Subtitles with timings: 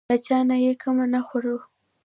[0.09, 1.55] له چا نه یې کمه نه خورو.